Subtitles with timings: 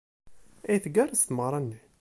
[0.69, 1.79] Ay tgerrez tmeɣra-nni!